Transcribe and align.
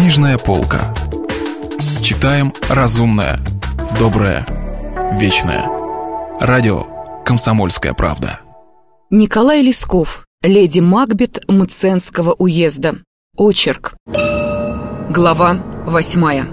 Книжная 0.00 0.38
полка. 0.38 0.94
Читаем 2.02 2.54
разумное, 2.70 3.38
доброе, 3.98 4.46
вечное. 5.20 5.66
Радио 6.40 6.86
«Комсомольская 7.22 7.92
правда». 7.92 8.40
Николай 9.10 9.60
Лесков, 9.60 10.24
леди 10.42 10.80
Макбет 10.80 11.44
Мценского 11.48 12.32
уезда. 12.32 12.94
Очерк. 13.36 13.94
Глава 15.10 15.62
восьмая. 15.84 16.46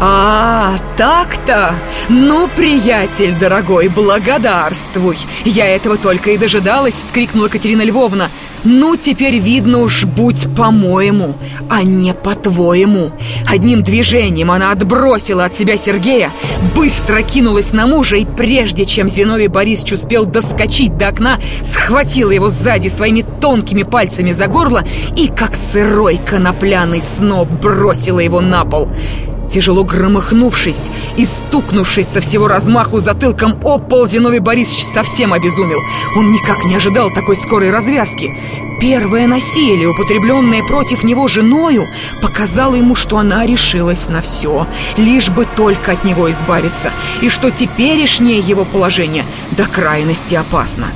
«А, 0.00 0.76
так-то! 0.96 1.74
Ну, 2.08 2.48
приятель 2.54 3.34
дорогой, 3.34 3.88
благодарствуй! 3.88 5.18
Я 5.44 5.66
этого 5.66 5.96
только 5.96 6.30
и 6.30 6.38
дожидалась!»— 6.38 6.94
вскрикнула 7.06 7.48
Катерина 7.48 7.82
Львовна. 7.82 8.30
«Ну, 8.62 8.94
теперь 8.96 9.38
видно 9.38 9.78
уж, 9.78 10.04
будь 10.04 10.54
по-моему, 10.54 11.34
а 11.68 11.82
не 11.82 12.14
по-твоему!» 12.14 13.10
Одним 13.44 13.82
движением 13.82 14.52
она 14.52 14.70
отбросила 14.70 15.46
от 15.46 15.54
себя 15.56 15.76
Сергея, 15.76 16.30
быстро 16.76 17.22
кинулась 17.22 17.72
на 17.72 17.88
мужа 17.88 18.18
и, 18.18 18.24
прежде 18.24 18.84
чем 18.84 19.08
Зиновий 19.08 19.48
Борисович 19.48 19.94
успел 19.94 20.26
доскочить 20.26 20.96
до 20.96 21.08
окна, 21.08 21.40
схватила 21.64 22.30
его 22.30 22.50
сзади 22.50 22.86
своими 22.86 23.24
тонкими 23.40 23.82
пальцами 23.82 24.30
за 24.30 24.46
горло 24.46 24.84
и, 25.16 25.26
как 25.26 25.56
сырой 25.56 26.20
конопляный 26.24 27.02
сноб, 27.02 27.48
бросила 27.50 28.20
его 28.20 28.40
на 28.40 28.64
пол. 28.64 28.92
Тяжело 29.48 29.82
громыхнувшись 29.82 30.90
и 31.16 31.24
стукнувшись 31.24 32.08
со 32.08 32.20
всего 32.20 32.48
размаху 32.48 32.98
затылком 32.98 33.58
об 33.64 33.88
пол, 33.88 34.06
Зиновий 34.06 34.40
Борисович 34.40 34.84
совсем 34.92 35.32
обезумел. 35.32 35.80
Он 36.16 36.32
никак 36.32 36.64
не 36.64 36.76
ожидал 36.76 37.10
такой 37.10 37.36
скорой 37.36 37.70
развязки. 37.70 38.36
Первое 38.80 39.26
насилие, 39.26 39.88
употребленное 39.88 40.62
против 40.62 41.02
него 41.02 41.26
женою, 41.26 41.88
показало 42.22 42.76
ему, 42.76 42.94
что 42.94 43.18
она 43.18 43.44
решилась 43.44 44.08
на 44.08 44.20
все, 44.20 44.68
лишь 44.96 45.30
бы 45.30 45.46
только 45.56 45.92
от 45.92 46.04
него 46.04 46.30
избавиться, 46.30 46.92
и 47.20 47.28
что 47.28 47.50
теперешнее 47.50 48.38
его 48.38 48.64
положение 48.64 49.24
до 49.50 49.66
крайности 49.66 50.36
опасно. 50.36 50.86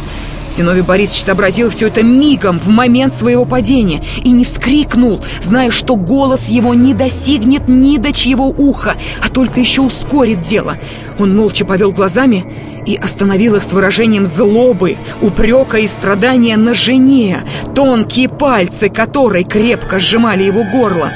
Зиновий 0.53 0.83
Борисович 0.83 1.25
сообразил 1.25 1.71
все 1.71 1.87
это 1.87 2.03
мигом, 2.03 2.61
в 2.61 2.69
момент 2.69 3.15
своего 3.15 3.47
падения, 3.47 4.03
и 4.23 4.31
не 4.33 4.45
вскрикнул, 4.45 5.25
зная, 5.41 5.71
что 5.71 5.97
голос 5.97 6.49
его 6.49 6.75
не 6.75 6.93
достигнет 6.93 7.69
ни 7.69 7.97
до 7.97 8.13
чьего 8.13 8.49
уха, 8.49 8.95
а 9.25 9.31
только 9.31 9.61
еще 9.61 9.81
ускорит 9.81 10.43
дело. 10.43 10.77
Он 11.19 11.35
молча 11.35 11.65
повел 11.65 11.91
глазами 11.91 12.45
и 12.85 12.97
остановил 12.97 13.57
их 13.57 13.63
с 13.63 13.73
выражением 13.73 14.27
злобы, 14.27 14.97
упрека 15.23 15.79
и 15.79 15.87
страдания 15.87 16.59
на 16.59 16.75
жене, 16.75 17.45
тонкие 17.75 18.29
пальцы 18.29 18.91
которой 18.91 19.45
крепко 19.45 19.99
сжимали 19.99 20.43
его 20.43 20.65
горло. 20.65 21.13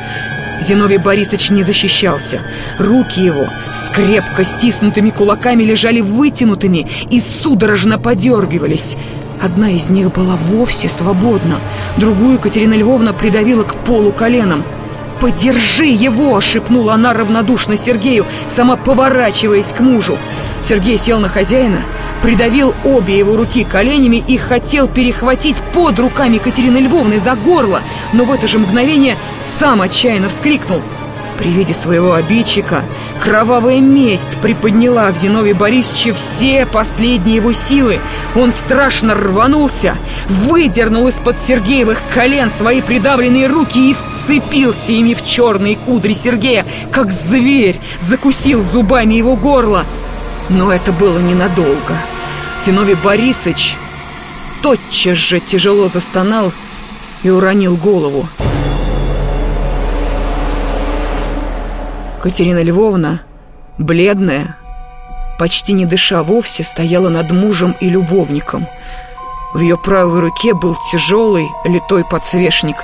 Зиновий 0.62 0.96
Борисович 0.96 1.50
не 1.50 1.62
защищался. 1.62 2.40
Руки 2.78 3.20
его 3.20 3.46
с 3.70 3.94
крепко 3.94 4.42
стиснутыми 4.44 5.10
кулаками 5.10 5.62
лежали 5.62 6.00
вытянутыми 6.00 6.86
и 7.10 7.20
судорожно 7.20 7.98
подергивались. 7.98 8.96
Одна 9.40 9.70
из 9.70 9.90
них 9.90 10.12
была 10.12 10.36
вовсе 10.36 10.88
свободна, 10.88 11.56
другую 11.96 12.38
Катерина 12.38 12.74
Львовна 12.74 13.12
придавила 13.12 13.62
к 13.64 13.74
полу 13.76 14.12
коленом. 14.12 14.62
«Подержи 15.20 15.86
его!»— 15.86 16.40
шепнула 16.42 16.94
она 16.94 17.14
равнодушно 17.14 17.76
Сергею, 17.76 18.26
сама 18.46 18.76
поворачиваясь 18.76 19.72
к 19.72 19.80
мужу. 19.80 20.18
Сергей 20.62 20.98
сел 20.98 21.20
на 21.20 21.28
хозяина, 21.28 21.80
придавил 22.22 22.74
обе 22.84 23.18
его 23.18 23.36
руки 23.36 23.64
коленями 23.64 24.22
и 24.26 24.36
хотел 24.36 24.88
перехватить 24.88 25.56
под 25.72 25.98
руками 25.98 26.38
Катерины 26.38 26.78
Львовны 26.78 27.18
за 27.18 27.34
горло, 27.34 27.80
но 28.12 28.24
в 28.24 28.32
это 28.32 28.46
же 28.46 28.58
мгновение 28.58 29.16
сам 29.58 29.80
отчаянно 29.80 30.28
вскрикнул— 30.28 30.82
при 31.38 31.48
виде 31.48 31.74
своего 31.74 32.14
обидчика 32.14 32.84
кровавая 33.22 33.80
месть 33.80 34.36
приподняла 34.40 35.10
в 35.10 35.18
Зинове 35.18 35.54
Борисовиче 35.54 36.12
все 36.12 36.66
последние 36.66 37.36
его 37.36 37.52
силы. 37.52 38.00
Он 38.34 38.52
страшно 38.52 39.14
рванулся, 39.14 39.96
выдернул 40.28 41.08
из-под 41.08 41.38
Сергеевых 41.38 41.98
колен 42.14 42.50
свои 42.56 42.80
придавленные 42.80 43.46
руки 43.46 43.90
и 43.90 43.94
вцепился 43.94 44.92
ими 44.92 45.14
в 45.14 45.24
черные 45.24 45.76
кудри 45.76 46.12
Сергея, 46.12 46.66
как 46.92 47.12
зверь, 47.12 47.80
закусил 48.00 48.62
зубами 48.62 49.14
его 49.14 49.36
горло. 49.36 49.84
Но 50.48 50.72
это 50.72 50.92
было 50.92 51.18
ненадолго. 51.18 51.96
Зиновий 52.60 52.94
Борисович 52.94 53.76
тотчас 54.62 55.18
же 55.18 55.40
тяжело 55.40 55.88
застонал 55.88 56.52
и 57.22 57.30
уронил 57.30 57.76
голову. 57.76 58.28
Катерина 62.26 62.60
Львовна, 62.60 63.20
бледная, 63.78 64.56
почти 65.38 65.72
не 65.72 65.86
дыша 65.86 66.24
вовсе, 66.24 66.64
стояла 66.64 67.08
над 67.08 67.30
мужем 67.30 67.76
и 67.80 67.88
любовником. 67.88 68.66
В 69.54 69.60
ее 69.60 69.78
правой 69.78 70.18
руке 70.18 70.52
был 70.52 70.76
тяжелый 70.90 71.46
литой 71.64 72.04
подсвечник, 72.04 72.78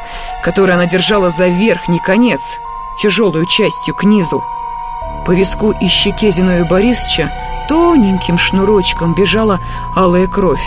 который 0.44 0.76
она 0.76 0.86
держала 0.86 1.30
за 1.30 1.48
верхний 1.48 1.98
конец, 1.98 2.60
тяжелую 3.02 3.46
частью 3.46 3.96
к 3.96 4.04
низу. 4.04 4.44
По 5.26 5.32
виску 5.32 5.72
и 5.72 5.88
щеке 5.88 6.30
Зиновия 6.30 6.64
Борисовича 6.64 7.32
тоненьким 7.68 8.38
шнурочком 8.38 9.12
бежала 9.12 9.58
алая 9.96 10.28
кровь. 10.28 10.62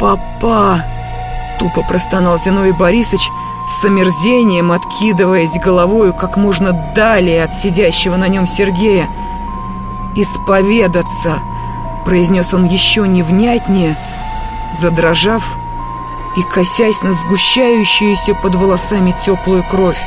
«Папа!»— 0.00 0.84
тупо 1.60 1.84
простонал 1.84 2.40
Зиновий 2.40 2.72
Борисович, 2.72 3.30
с 3.70 3.84
омерзением 3.84 4.72
откидываясь 4.72 5.58
головою 5.58 6.12
как 6.12 6.36
можно 6.36 6.72
далее 6.72 7.44
от 7.44 7.54
сидящего 7.54 8.16
на 8.16 8.26
нем 8.26 8.46
Сергея. 8.46 9.08
«Исповедаться!»— 10.16 11.38
произнес 12.04 12.52
он 12.52 12.64
еще 12.64 13.06
невнятнее, 13.06 13.96
задрожав 14.72 15.44
и 16.36 16.42
косясь 16.42 17.02
на 17.02 17.12
сгущающуюся 17.12 18.34
под 18.34 18.56
волосами 18.56 19.14
теплую 19.24 19.62
кровь. 19.62 20.00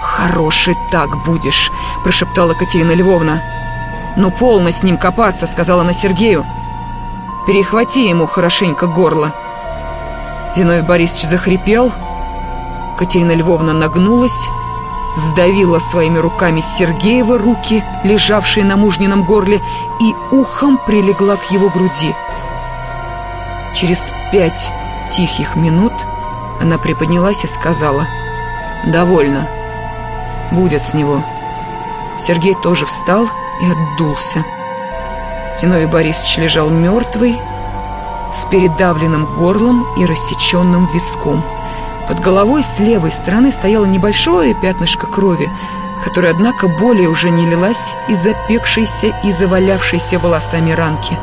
«Хороший 0.00 0.76
так 0.90 1.24
будешь!»— 1.24 1.70
прошептала 2.04 2.54
Катерина 2.54 2.92
Львовна. 2.92 3.42
«Ну, 4.16 4.30
полно 4.30 4.70
с 4.70 4.82
ним 4.82 4.96
копаться!»— 4.96 5.46
сказала 5.46 5.82
она 5.82 5.92
Сергею. 5.92 6.46
«Перехвати 7.46 8.08
ему 8.08 8.24
хорошенько 8.24 8.86
горло!» 8.86 9.34
Зиновий 10.56 10.82
Борисович 10.82 11.26
захрипел— 11.26 11.92
Катерина 12.96 13.32
Львовна 13.32 13.72
нагнулась, 13.72 14.48
сдавила 15.16 15.78
своими 15.78 16.18
руками 16.18 16.60
Сергеева 16.60 17.38
руки, 17.38 17.84
лежавшие 18.04 18.64
на 18.64 18.76
мужнином 18.76 19.24
горле, 19.24 19.60
и 20.00 20.14
ухом 20.30 20.78
прилегла 20.86 21.36
к 21.36 21.50
его 21.50 21.68
груди. 21.68 22.14
Через 23.74 24.10
пять 24.32 24.70
тихих 25.10 25.56
минут 25.56 25.92
она 26.60 26.78
приподнялась 26.78 27.44
и 27.44 27.46
сказала 27.46 28.06
«Довольно. 28.86 29.46
Будет 30.50 30.82
с 30.82 30.94
него». 30.94 31.22
Сергей 32.18 32.54
тоже 32.54 32.86
встал 32.86 33.28
и 33.60 33.70
отдулся. 33.70 34.44
Зиновий 35.58 35.86
Борисович 35.86 36.38
лежал 36.38 36.70
мертвый, 36.70 37.36
с 38.32 38.44
передавленным 38.46 39.26
горлом 39.36 39.86
и 39.96 40.04
рассеченным 40.06 40.86
виском. 40.86 41.42
Под 42.08 42.20
головой 42.20 42.62
с 42.62 42.78
левой 42.78 43.10
стороны 43.10 43.50
стояло 43.50 43.84
небольшое 43.84 44.54
пятнышко 44.54 45.06
крови, 45.06 45.48
которое, 46.04 46.30
однако, 46.30 46.68
более 46.68 47.08
уже 47.08 47.30
не 47.30 47.46
лилась 47.46 47.94
из 48.08 48.22
запекшейся 48.22 49.12
и 49.24 49.32
завалявшейся 49.32 50.18
волосами 50.20 50.70
ранки. 50.70 51.18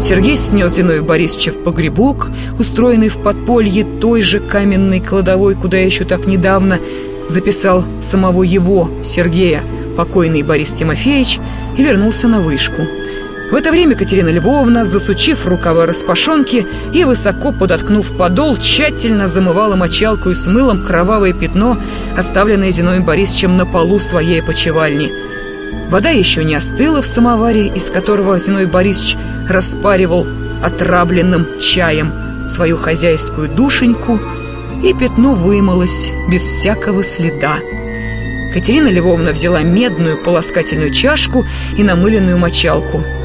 Сергей 0.00 0.36
снес 0.36 0.74
Зиновия 0.74 1.02
Борисовича 1.02 1.52
в 1.52 1.62
погребок, 1.62 2.30
устроенный 2.58 3.08
в 3.08 3.22
подполье 3.22 3.84
той 3.84 4.22
же 4.22 4.40
каменной 4.40 5.00
кладовой, 5.00 5.54
куда 5.54 5.76
еще 5.76 6.04
так 6.04 6.26
недавно 6.26 6.80
записал 7.28 7.84
самого 8.00 8.42
его, 8.42 8.90
Сергея, 9.04 9.62
покойный 9.96 10.42
Борис 10.42 10.70
Тимофеевич, 10.70 11.38
и 11.76 11.82
вернулся 11.82 12.26
на 12.26 12.40
вышку– 12.40 12.82
в 13.50 13.54
это 13.54 13.70
время 13.70 13.96
Катерина 13.96 14.28
Львовна, 14.28 14.84
засучив 14.84 15.46
рукава 15.46 15.86
распашонки 15.86 16.66
и 16.92 17.04
высоко 17.04 17.50
подоткнув 17.50 18.14
подол, 18.14 18.58
тщательно 18.58 19.26
замывала 19.26 19.74
мочалку 19.74 20.28
и 20.28 20.34
с 20.34 20.46
мылом 20.46 20.84
кровавое 20.84 21.32
пятно, 21.32 21.78
оставленное 22.14 22.70
Зиновием 22.70 23.04
Борисовичем 23.04 23.56
на 23.56 23.64
полу 23.64 24.00
своей 24.00 24.42
почевальни. 24.42 25.10
Вода 25.88 26.10
еще 26.10 26.44
не 26.44 26.54
остыла 26.56 27.00
в 27.00 27.06
самоваре, 27.06 27.68
из 27.68 27.88
которого 27.88 28.38
Зиновий 28.38 28.66
Борисович 28.66 29.16
распаривал 29.48 30.26
отравленным 30.62 31.46
чаем 31.58 32.12
свою 32.46 32.76
хозяйскую 32.76 33.48
душеньку, 33.48 34.20
и 34.84 34.92
пятно 34.92 35.32
вымылось 35.32 36.10
без 36.30 36.42
всякого 36.42 37.02
следа. 37.02 37.56
Катерина 38.52 38.88
Львовна 38.88 39.32
взяла 39.32 39.62
медную 39.62 40.22
полоскательную 40.22 40.90
чашку 40.90 41.46
и 41.78 41.82
намыленную 41.82 42.36
мочалку– 42.36 43.02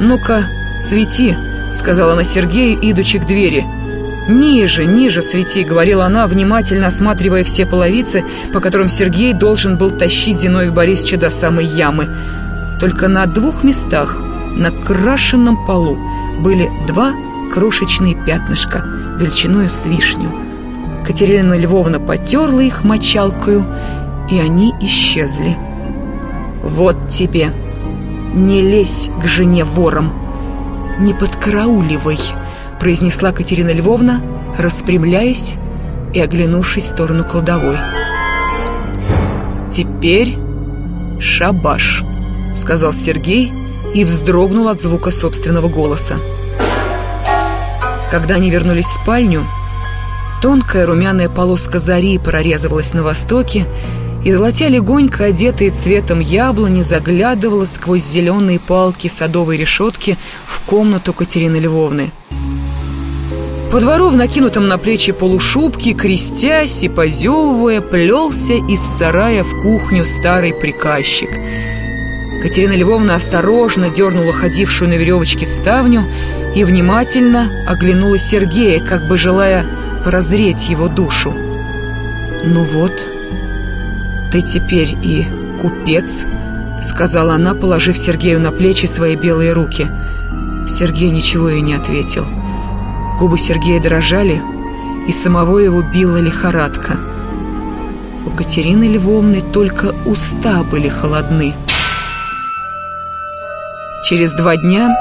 «Ну-ка, 0.00 0.46
свети!»— 0.78 1.36
сказала 1.74 2.14
она 2.14 2.24
Сергею, 2.24 2.78
идучи 2.82 3.18
к 3.18 3.26
двери 3.26 3.64
«Ниже, 4.30 4.84
ниже 4.84 5.22
свети»,— 5.22 5.64
говорила 5.68 6.04
она, 6.04 6.26
внимательно 6.26 6.86
осматривая 6.86 7.42
все 7.42 7.66
половицы, 7.66 8.24
по 8.52 8.60
которым 8.60 8.88
Сергей 8.88 9.32
должен 9.32 9.76
был 9.76 9.90
тащить 9.90 10.40
Зиновия 10.40 10.70
Борисовича 10.70 11.16
до 11.16 11.30
самой 11.30 11.64
ямы. 11.64 12.08
Только 12.78 13.08
на 13.08 13.26
двух 13.26 13.64
местах, 13.64 14.18
на 14.56 14.70
крашенном 14.70 15.66
полу, 15.66 15.98
были 16.40 16.70
два 16.86 17.12
крошечные 17.52 18.14
пятнышка, 18.14 18.84
величиною 19.18 19.68
с 19.68 19.84
вишню. 19.84 20.32
Катерина 21.04 21.54
Львовна 21.54 21.98
потерла 21.98 22.60
их 22.60 22.84
мочалкою, 22.84 23.66
и 24.30 24.38
они 24.38 24.72
исчезли. 24.80 25.56
«Вот 26.62 27.08
тебе! 27.08 27.52
Не 28.34 28.62
лезь 28.62 29.10
к 29.20 29.26
жене 29.26 29.64
вором! 29.64 30.12
Не 31.00 31.14
подкарауливай!» 31.14 32.18
произнесла 32.78 33.32
Катерина 33.32 33.72
Львовна, 33.72 34.22
распрямляясь 34.58 35.54
и 36.14 36.20
оглянувшись 36.20 36.84
в 36.84 36.88
сторону 36.88 37.24
кладовой. 37.24 37.76
«Теперь 39.70 40.36
шабаш»,— 41.20 42.02
сказал 42.54 42.92
Сергей 42.92 43.52
и 43.94 44.04
вздрогнул 44.04 44.68
от 44.68 44.80
звука 44.80 45.10
собственного 45.10 45.68
голоса. 45.68 46.14
Когда 48.10 48.36
они 48.36 48.50
вернулись 48.50 48.86
в 48.86 49.02
спальню, 49.02 49.46
тонкая 50.42 50.86
румяная 50.86 51.28
полоска 51.28 51.78
зари 51.78 52.18
прорезывалась 52.18 52.94
на 52.94 53.02
востоке, 53.02 53.66
и 54.24 54.32
золотя 54.32 54.68
легонько 54.68 55.24
одетые 55.24 55.70
цветом 55.70 56.20
яблони 56.20 56.82
заглядывала 56.82 57.64
сквозь 57.64 58.04
зеленые 58.04 58.58
палки 58.58 59.08
садовой 59.08 59.56
решетки 59.56 60.18
в 60.46 60.60
комнату 60.60 61.12
Катерины 61.12 61.56
Львовны. 61.56 62.12
По 63.72 63.80
двору 63.80 64.08
в 64.08 64.16
накинутом 64.16 64.66
на 64.66 64.78
плечи 64.78 65.12
полушубке, 65.12 65.92
крестясь 65.92 66.82
и 66.82 66.88
позевывая, 66.88 67.80
плелся 67.80 68.54
из 68.54 68.80
сарая 68.80 69.44
в 69.44 69.62
кухню 69.62 70.04
старый 70.04 70.52
приказчик. 70.52 71.30
Катерина 72.42 72.72
Львовна 72.72 73.14
осторожно 73.14 73.90
дернула 73.90 74.32
ходившую 74.32 74.90
на 74.90 74.94
веревочке 74.94 75.46
ставню 75.46 76.04
и 76.56 76.64
внимательно 76.64 77.48
оглянула 77.68 78.18
Сергея, 78.18 78.84
как 78.84 79.06
бы 79.08 79.16
желая 79.16 79.64
прозреть 80.04 80.68
его 80.68 80.88
душу. 80.88 81.32
«Ну 82.42 82.64
вот, 82.64 83.06
ты 84.30 84.42
теперь 84.42 84.96
и 85.02 85.26
купец»,— 85.60 86.24
сказала 86.82 87.34
она, 87.34 87.54
положив 87.54 87.96
Сергею 87.96 88.40
на 88.40 88.52
плечи 88.52 88.86
свои 88.86 89.16
белые 89.16 89.52
руки. 89.52 89.86
Сергей 90.68 91.10
ничего 91.10 91.48
ей 91.48 91.60
не 91.60 91.74
ответил.— 91.74 92.24
Губы 93.20 93.36
Сергея 93.36 93.78
дрожали, 93.82 94.40
и 95.06 95.12
самого 95.12 95.58
его 95.58 95.82
била 95.82 96.16
лихорадка. 96.16 96.96
У 98.24 98.30
Катерины 98.30 98.84
Львовны 98.84 99.42
только 99.42 99.94
уста 100.06 100.62
были 100.62 100.88
холодны. 100.88 101.54
Через 104.02 104.32
два 104.32 104.56
дня 104.56 104.96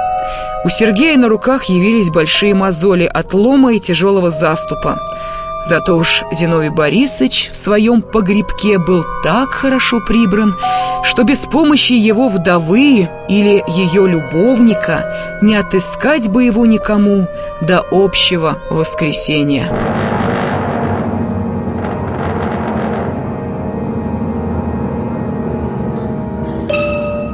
у 0.65 0.69
Сергея 0.69 1.17
на 1.17 1.29
руках 1.29 1.69
явились 1.69 2.09
большие 2.09 2.53
мозоли 2.53 3.05
от 3.05 3.33
лома 3.33 3.73
и 3.73 3.79
тяжелого 3.79 4.29
заступа. 4.29 4.99
Зато 5.63 5.97
уж 5.97 6.23
Зиновий 6.31 6.69
Борисович 6.69 7.49
в 7.51 7.57
своем 7.57 8.01
погребке 8.01 8.77
был 8.77 9.05
так 9.23 9.49
хорошо 9.49 9.99
прибран, 9.99 10.55
что 11.03 11.23
без 11.23 11.39
помощи 11.39 11.93
его 11.93 12.29
вдовы 12.29 13.09
или 13.27 13.63
ее 13.67 14.07
любовника 14.07 15.39
не 15.41 15.55
отыскать 15.55 16.29
бы 16.29 16.43
его 16.43 16.65
никому 16.65 17.27
до 17.61 17.83
общего 17.91 18.57
воскресения. 18.69 19.67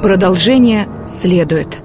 Продолжение 0.02 0.88
следует. 1.08 1.85